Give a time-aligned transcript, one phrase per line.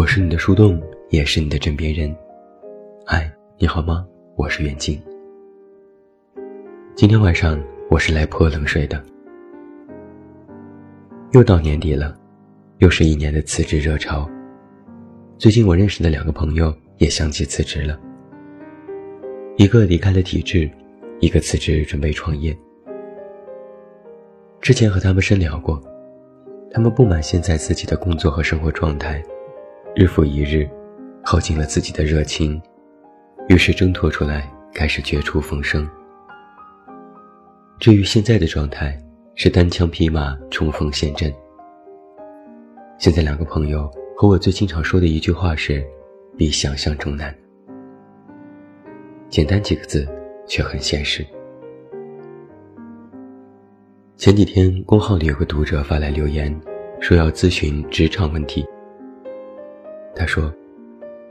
[0.00, 2.10] 我是你的树洞，也是你的枕边人。
[3.04, 4.02] 嗨，你好吗？
[4.34, 4.98] 我是袁静。
[6.94, 9.04] 今天晚上我是来泼冷水的。
[11.32, 12.18] 又到年底了，
[12.78, 14.26] 又是一年的辞职热潮。
[15.36, 18.00] 最近我认识的两个朋友也相继辞职了，
[19.58, 20.70] 一个离开了体制，
[21.18, 22.56] 一个辞职准备创业。
[24.62, 25.78] 之前和他们深聊过，
[26.72, 29.22] 他们不满现在自己的工作和生活状态，
[29.96, 30.68] 日复一日，
[31.24, 32.60] 耗尽了自己的热情，
[33.48, 35.88] 于是挣脱出来，开始绝处逢生。
[37.80, 38.96] 至于现在的状态，
[39.34, 41.32] 是单枪匹马冲锋陷阵。
[42.98, 45.84] 现在两个朋友和我最经常说的一句话是
[46.38, 47.34] ：“比想象中难。”
[49.28, 50.06] 简单几个字，
[50.46, 51.26] 却很现实。
[54.16, 56.54] 前几天，公号里有个读者发来留言，
[57.00, 58.64] 说要咨询职场问题。
[60.14, 60.52] 他说，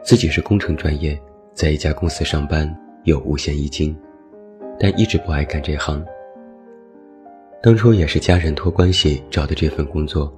[0.04, 1.20] 自己是工程专业，
[1.54, 3.96] 在一家公司上班，有五险一金，
[4.80, 6.04] 但一直不爱干这行。
[7.62, 10.34] 当初也是家人托关系找的这份工作。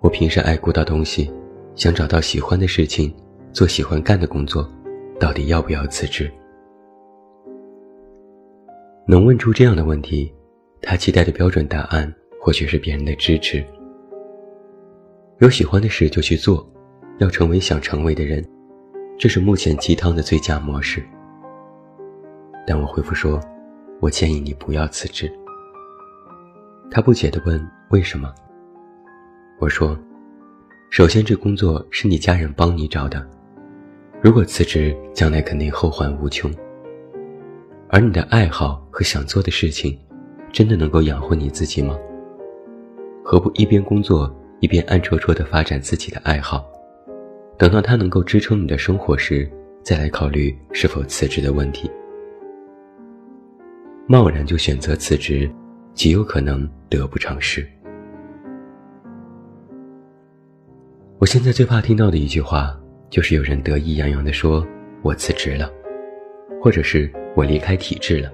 [0.00, 1.32] 我平时爱鼓捣东西，
[1.74, 3.14] 想找到喜欢的事情，
[3.52, 4.68] 做喜欢干的工作，
[5.18, 6.30] 到底要不要辞职？
[9.06, 10.32] 能问出这样的问题。
[10.82, 12.10] 他期待的标准答案，
[12.40, 13.62] 或许是别人的支持。
[15.40, 16.66] 有喜欢的事就去做，
[17.20, 18.42] 要成为想成为的人，
[19.18, 21.04] 这是目前鸡汤的最佳模式。
[22.66, 23.38] 但我回复说，
[24.00, 25.30] 我建议你不要辞职。
[26.90, 28.32] 他不解地问：“为什么？”
[29.60, 29.94] 我说
[30.88, 33.28] ：“首先，这工作是你家人帮你找的，
[34.22, 36.50] 如果辞职，将来肯定后患无穷。
[37.90, 39.96] 而你的爱好和想做的事情。”
[40.52, 41.96] 真的能够养活你自己吗？
[43.22, 46.66] 何不一边工作一边暗戳戳地发展自己的爱好，
[47.60, 49.46] 等到它能够支撑你的生活时，
[49.82, 51.90] 再来考虑是否辞职的问题。
[54.06, 55.46] 贸然就选择辞职，
[55.92, 57.68] 极有可能得不偿失。
[61.18, 62.74] 我现在最怕听到的一句话，
[63.10, 64.66] 就是有人得意洋洋地说
[65.04, 65.70] ：“我辞职了”，
[66.62, 68.32] 或者是我离开体制了。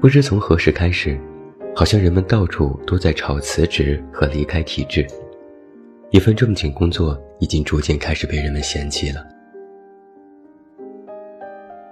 [0.00, 1.16] 不知从何时开始，
[1.72, 5.06] 好像人们到处都在吵辞职和离开体制，
[6.14, 9.26] 一份正经工作已经逐渐开始被人们嫌弃了。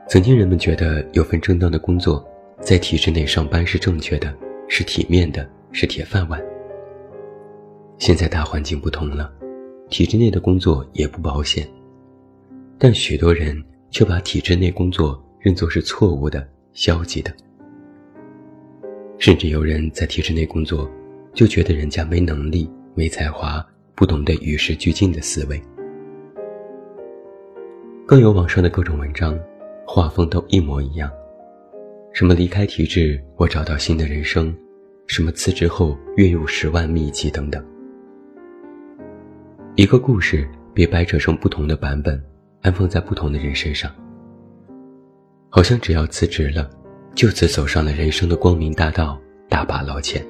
[0.08, 2.24] 曾经人们觉得有份正当的工作，
[2.60, 4.32] 在体制内上班是正确的，
[4.68, 6.40] 是体面的，是铁饭碗。
[7.98, 9.28] 现在大环境不同了，
[9.90, 11.66] 体制内的工作也不保险，
[12.78, 13.60] 但许多人
[13.90, 17.34] 却把体制内工作认作是错误的、消极的。
[19.18, 20.88] 甚至有人在体制内工作，
[21.34, 23.66] 就觉得人家没能力、没才华，
[24.02, 25.62] 不懂得与时俱进的思维。
[28.04, 29.38] 更有网上的各种文章，
[29.86, 31.08] 画风都一模一样，
[32.12, 34.52] 什么离开体制我找到新的人生，
[35.06, 37.64] 什么辞职后月入十万秘籍等等。
[39.76, 42.20] 一个故事被掰扯成不同的版本，
[42.60, 43.88] 安放在不同的人身上，
[45.48, 46.68] 好像只要辞职了。
[47.14, 49.16] 就此走上了人生的光明大道，
[49.48, 50.26] 大把捞钱。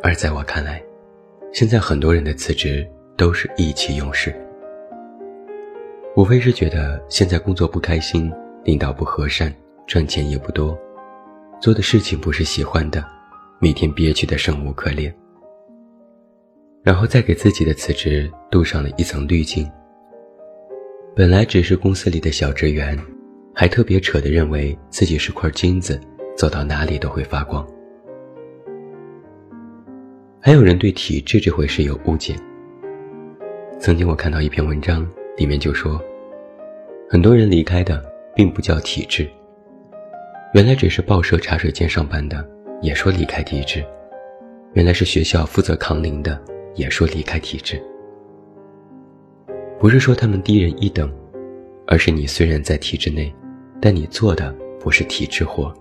[0.00, 0.80] 而在我看来，
[1.56, 2.86] 现在很多人的辞职
[3.16, 4.30] 都是意气用事，
[6.14, 8.30] 无非是觉得现在工作不开心，
[8.62, 9.50] 领导不和善，
[9.86, 10.78] 赚钱也不多，
[11.58, 13.02] 做的事情不是喜欢的，
[13.58, 15.10] 每天憋屈的生无可恋，
[16.82, 19.66] 然后再给自己的辞职镀上了一层滤镜。
[21.14, 22.98] 本来只是公司里的小职员。
[23.54, 25.98] 还特别扯的认为自己是块金子，
[26.36, 27.66] 走到哪里都会发光。
[30.46, 32.36] 还有人对体制这回事有误解。
[33.80, 35.04] 曾经我看到一篇文章，
[35.36, 36.00] 里面就说，
[37.10, 38.00] 很多人离开的
[38.32, 39.28] 并不叫体制，
[40.54, 42.48] 原来只是报社茶水间上班的，
[42.80, 43.80] 也说离开体制；
[44.74, 46.40] 原来是学校负责扛铃的，
[46.76, 47.82] 也说离开体制。
[49.80, 51.12] 不是说他们低人一等，
[51.88, 53.34] 而是你虽然在体制内。
[53.80, 55.74] 但你做的不是体制活，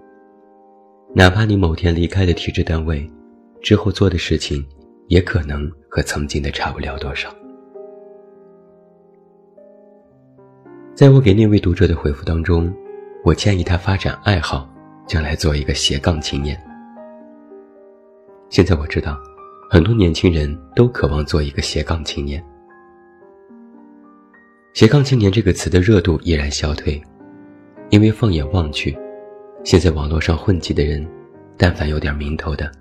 [1.13, 3.07] 哪怕你某天离开了体制单位，
[3.62, 4.66] 之后做的事情，
[5.07, 7.34] 也可能和曾经的差不了多少。
[10.94, 12.74] 在我给那位读者的回复当中，
[13.24, 14.69] 我建议他发展爱好，
[15.07, 16.60] 将来做一个斜杠青年。
[18.50, 19.18] 现在我知道，
[19.69, 22.44] 很多年轻人都渴望做一个斜杠青年。
[24.74, 27.01] 斜杠青年这个词的热度依然消退。
[27.92, 28.98] 因为放眼望去，
[29.63, 31.08] 现在网络上混迹的人，
[31.56, 32.72] 但凡有点名头的，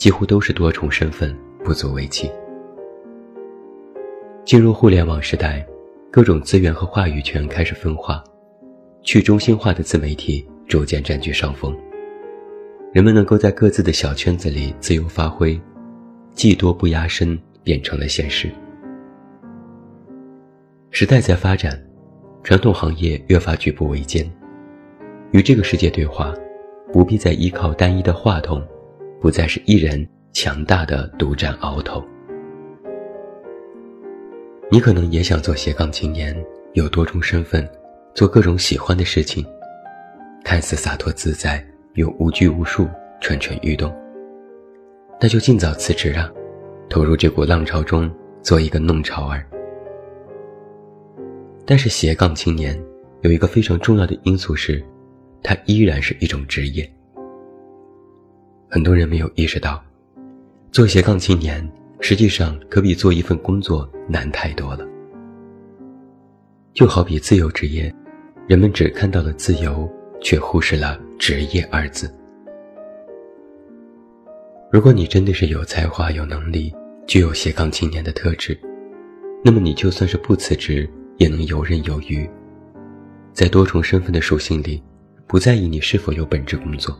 [0.00, 2.32] 几乎都是多重身份，不足为奇。
[4.46, 5.64] 进入互联网时代，
[6.10, 8.24] 各种资源和话语权开始分化，
[9.02, 11.76] 去中心化的自媒体逐渐占据上风。
[12.94, 15.60] 人们能够在各自的小圈子里自由发挥，
[16.32, 18.50] 技多不压身变成了现实。
[20.88, 21.78] 时代在发展，
[22.42, 24.26] 传统行业越发举步维艰，
[25.32, 26.34] 与这个世界对话，
[26.90, 28.66] 不必再依靠单一的话筒，
[29.20, 32.02] 不再是一人强大的独占鳌头。
[34.70, 36.34] 你可能也想做斜杠青年，
[36.72, 37.68] 有多重身份，
[38.14, 39.44] 做各种喜欢的事情，
[40.44, 41.64] 看似洒脱自在。
[41.94, 42.88] 又无拘无束、
[43.20, 43.92] 蠢蠢欲动，
[45.20, 46.30] 那就尽早辞职啊，
[46.88, 48.08] 投入这股浪潮中，
[48.42, 49.44] 做一个弄潮儿。
[51.66, 52.80] 但是斜杠青年
[53.22, 54.80] 有一个非常重要的因素是，
[55.42, 56.88] 它依然是一种职业。
[58.70, 59.82] 很多人没有意识到，
[60.70, 61.68] 做斜杠青年
[62.00, 64.86] 实际上可比做一份工作难太多了。
[66.72, 67.92] 就好比自由职业，
[68.46, 69.90] 人们只看到了自由。
[70.22, 72.14] 却忽视了“职业”二字。
[74.70, 76.70] 如果你真的是有才华、有能力、
[77.06, 78.54] 具有斜杠青年的特质，
[79.42, 82.28] 那么你就算是不辞职，也能游刃有余，
[83.32, 84.82] 在多重身份的属性里，
[85.26, 86.94] 不在意你是否有本职工作。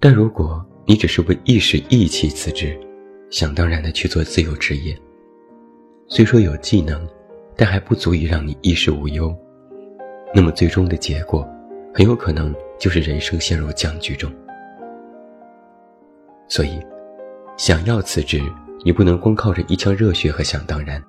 [0.00, 2.78] 但如果你只是为一时意气辞职，
[3.30, 4.96] 想当然的去做自由职业，
[6.06, 7.06] 虽说有技能，
[7.56, 9.34] 但还不足以让你衣食无忧。
[10.32, 11.46] 那么最终的结果，
[11.92, 14.30] 很有可能就是人生陷入僵局中。
[16.48, 16.80] 所以，
[17.56, 18.40] 想要辞职，
[18.84, 21.02] 你不能光靠着一腔热血和想当然。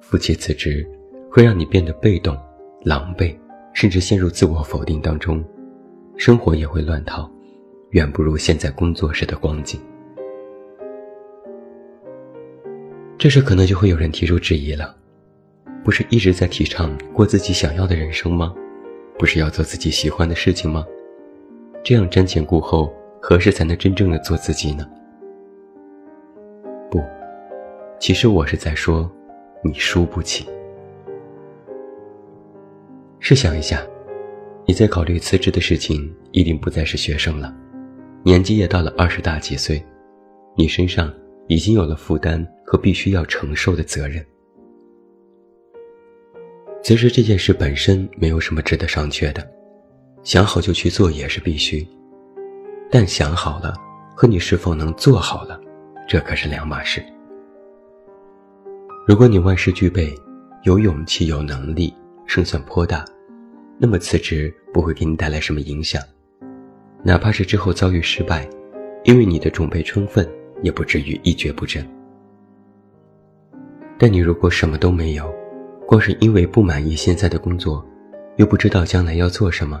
[0.00, 0.84] 负气辞职，
[1.30, 2.36] 会让你变得被动、
[2.82, 3.36] 狼狈，
[3.72, 5.42] 甚至陷入自我否定当中，
[6.16, 7.30] 生活也会乱套，
[7.96, 9.80] 远不如现在工作时的光景。
[13.16, 14.94] 这时可能就会有人提出质疑了。
[15.82, 18.54] 不是一直在提倡过自己想要的人生吗？
[19.18, 20.84] 不是要做自己喜欢的事情吗？
[21.82, 24.86] 这样瞻前顾后，何时才能真正的做自己呢？
[26.90, 27.02] 不，
[27.98, 29.10] 其实我是在说，
[29.64, 30.46] 你输不起。
[33.20, 33.82] 试想一下，
[34.66, 37.54] 你在考虑辞职的事情，一定不再是学生了，
[38.26, 39.80] 年纪也到了二十大几岁，
[40.56, 41.14] 你身上
[41.46, 44.26] 已经有了负担和必须要承受的责任。
[46.82, 49.48] 其实这件事本身没有什么值得商榷的，
[50.24, 51.86] 想好就去做也是必须。
[52.90, 53.72] 但想好了
[54.16, 55.60] 和你是否能做好了，
[56.08, 57.00] 这可是两码事。
[59.06, 60.12] 如果你万事俱备，
[60.64, 61.94] 有勇气有能力，
[62.26, 63.04] 胜算颇大，
[63.78, 66.02] 那么辞职不会给你带来什么影响。
[67.06, 68.50] 哪怕是之后遭遇失败，
[69.04, 70.28] 因为你的准备充分，
[70.60, 71.88] 也不至于一蹶不振。
[73.96, 75.32] 但你如果什么都没有，
[75.86, 77.86] 光是因为不满意现在的工作，
[78.38, 79.80] 又不知道将来要做什么，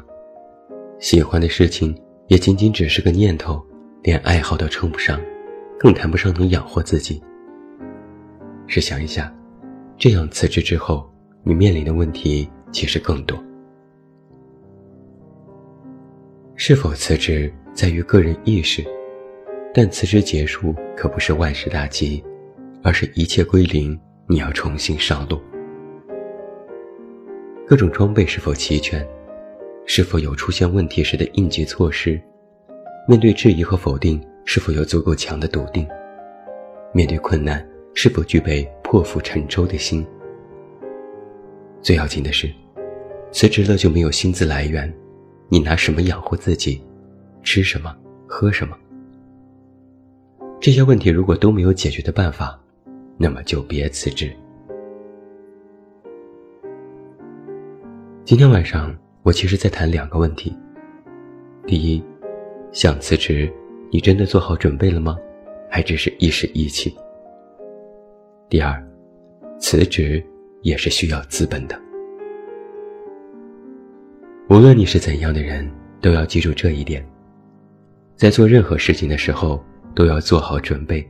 [1.00, 1.92] 喜欢的事情
[2.28, 3.60] 也仅仅只是个念头，
[4.04, 5.20] 连爱好都称不上，
[5.80, 7.20] 更谈不上能养活自己。
[8.68, 9.34] 试想一下，
[9.98, 11.04] 这样辞职之后，
[11.42, 13.36] 你面临的问题其实更多。
[16.58, 18.82] 是否辞职在于个人意识，
[19.74, 22.24] 但辞职结束可不是万事大吉，
[22.82, 25.38] 而是一切归零，你要重新上路。
[27.66, 29.06] 各种装备是否齐全？
[29.84, 32.18] 是否有出现问题时的应急措施？
[33.06, 35.86] 面对质疑和否定，是否有足够强的笃定？
[36.90, 40.04] 面对困难，是否具备破釜沉舟的心？
[41.82, 42.50] 最要紧的是，
[43.30, 44.92] 辞职了就没有薪资来源，
[45.48, 46.82] 你拿什么养活自己？
[47.44, 47.94] 吃什么？
[48.26, 48.76] 喝什么？
[50.60, 52.58] 这些问题如果都没有解决的办法，
[53.16, 54.34] 那么就别辞职。
[58.24, 60.52] 今天晚上，我其实在谈两个问题。
[61.64, 62.02] 第一，
[62.72, 63.48] 想辞职，
[63.92, 65.16] 你真的做好准备了吗？
[65.70, 66.92] 还只是一时意气？
[68.48, 68.84] 第二，
[69.60, 70.20] 辞职
[70.62, 71.80] 也是需要资本的。
[74.48, 75.68] 无论你是怎样的人，
[76.00, 77.04] 都要记住这一点：
[78.14, 79.60] 在做任何事情的时候，
[79.92, 81.04] 都要做好准备，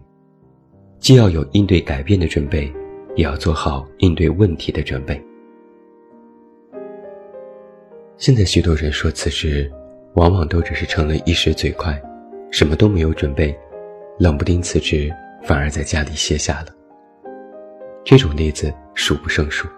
[0.99, 2.73] 既要有应对改变的准备，
[3.15, 5.23] 也要做好应对问题的准备。
[8.17, 9.71] 现在许多人说辞职，
[10.15, 12.01] 往往都只是成了一时嘴快，
[12.51, 13.55] 什么都没有准备，
[14.19, 15.13] 冷不丁辞职，
[15.43, 16.69] 反而在家里歇下了。
[18.03, 19.69] 这种例子数不胜数。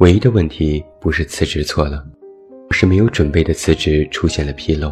[0.00, 2.02] 唯一的问题不是辞职错了，
[2.70, 4.90] 而是没有准备的辞职出现了纰漏，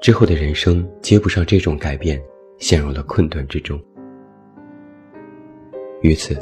[0.00, 2.20] 之后的人生接不上这种改变，
[2.58, 3.80] 陷入了困顿之中。
[6.02, 6.36] 于此，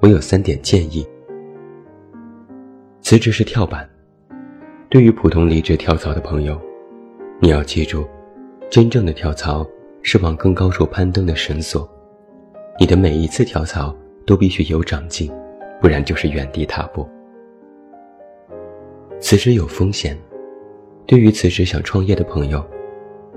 [0.00, 1.04] 我有三点建议：
[3.00, 3.88] 辞职是跳板。
[4.88, 6.56] 对于普通离职跳槽的朋友，
[7.40, 8.06] 你要记住，
[8.70, 9.66] 真正的跳槽
[10.00, 11.88] 是往更高处攀登的绳索。
[12.78, 13.92] 你的每一次跳槽
[14.24, 15.28] 都必须有长进，
[15.80, 17.04] 不然就是原地踏步。
[19.18, 20.16] 辞职有风险，
[21.06, 22.64] 对于辞职想创业的朋友，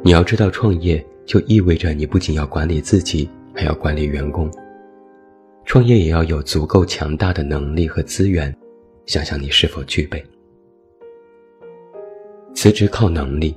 [0.03, 4.51] 你要知道，创业就意味着你不仅要管理自己，还要管理员工。
[5.65, 8.53] 创业也要有足够强大的能力和资源，
[9.05, 10.23] 想想你是否具备。
[12.53, 13.55] 辞职靠能力。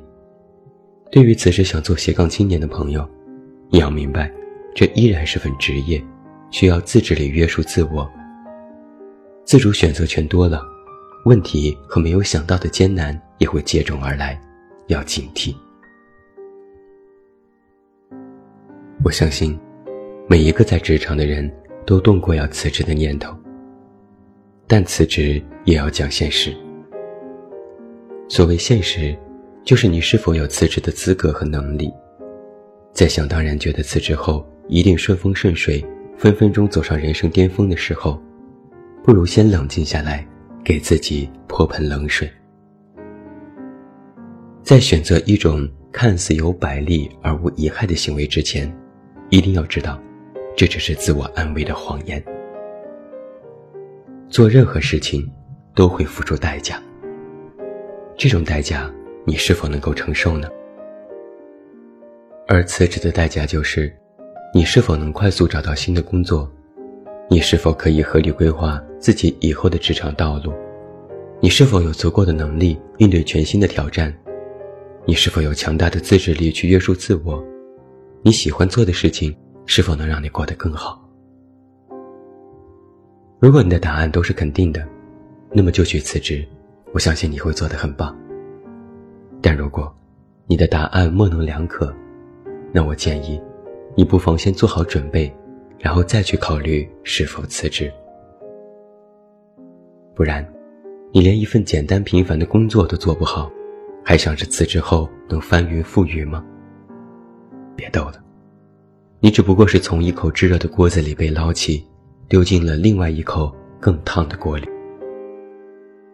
[1.11, 3.07] 对于辞职想做斜杠青年的朋友，
[3.69, 4.33] 你要明白，
[4.75, 6.02] 这依然是份职业，
[6.50, 8.09] 需要自制力约束自我。
[9.45, 10.62] 自主选择权多了，
[11.25, 14.41] 问题和没有想到的艰难也会接踵而来，
[14.88, 15.55] 要警惕。
[19.05, 19.57] 我相信，
[20.29, 21.49] 每一个在职场的人
[21.87, 23.33] 都动过要辞职的念头，
[24.67, 26.52] 但辞职也要讲现实。
[28.29, 29.17] 所谓现实，
[29.64, 31.93] 就是你是否有辞职的资格和能力。
[32.93, 35.85] 在想当然觉得辞职后一定顺风顺水，
[36.17, 38.21] 分分钟走上人生巅峰的时候，
[39.05, 40.26] 不如先冷静下来，
[40.64, 42.31] 给自己泼盆冷水。
[44.62, 48.73] 在选择一种看似有百利而无一害的行为之前，
[49.28, 50.00] 一定要知道，
[50.57, 52.23] 这只是自我安慰的谎言。
[54.28, 55.28] 做任何事情，
[55.75, 56.81] 都会付出代价。
[58.16, 58.90] 这种代价，
[59.26, 60.49] 你是否能够承受呢？
[62.47, 63.92] 而辞职的代价就是，
[64.54, 66.50] 你是否能快速找到新的工作？
[67.28, 70.52] 你是否可以合理规划自己以后的职场道路？
[71.40, 74.14] 你是否有足够的能力应对全新的挑战？
[75.04, 77.42] 你是否有强大的自制力去约束自我？
[78.23, 81.02] 你喜欢做的事情是否能让你过得更好？
[83.40, 84.87] 如果你的答案都是肯定的，
[85.50, 86.47] 那么就去辞职。
[86.92, 88.16] 我相信你会做得很棒。
[89.40, 89.92] 但如果
[90.47, 91.92] 你的答案模棱两可，
[92.71, 93.42] 那我建议
[93.97, 95.35] 你不妨先做好准备，
[95.76, 97.92] 然后再去考虑是否辞职。
[100.14, 100.47] 不然，
[101.11, 103.50] 你连一份简单平凡的工作都做不好，
[104.04, 106.45] 还想着辞职后能翻云覆雨吗？
[107.75, 108.23] 别逗了，
[109.21, 111.83] 你只不过是从一口炙热的锅子里被捞起，
[112.28, 113.50] 丢进了另外一口
[113.81, 114.69] 更烫的锅里。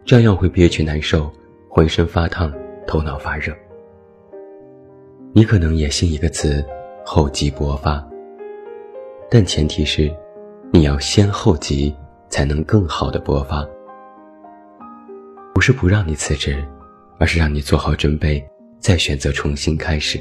[0.05, 1.29] 照样会憋屈难受，
[1.69, 2.53] 浑身发烫，
[2.87, 3.53] 头脑发热。
[5.33, 6.65] 你可能也信一个词
[7.05, 8.03] “厚积薄发”，
[9.29, 10.09] 但前提是，
[10.71, 11.93] 你要先厚积，
[12.29, 13.67] 才能更好的勃发。
[15.69, 16.65] 是不让你辞职，
[17.19, 18.43] 而是让你做好准备，
[18.79, 20.19] 再选择重新开始。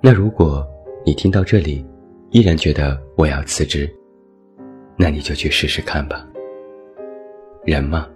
[0.00, 0.64] 那如果
[1.04, 1.84] 你听到这里，
[2.30, 3.92] 依然觉得我要辞职，
[4.96, 6.24] 那你就去试试看吧。
[7.64, 8.08] 人嘛，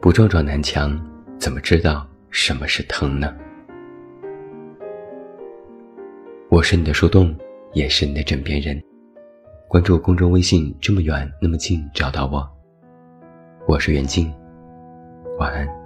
[0.00, 1.00] 不撞撞南墙，
[1.38, 3.32] 怎么知道什么是疼呢？
[6.48, 7.32] 我是你的树洞，
[7.72, 8.82] 也是你的枕边人。
[9.68, 12.57] 关注公众微信，这么远那么近，找到我。
[13.68, 14.32] 我是袁静，
[15.38, 15.77] 晚安。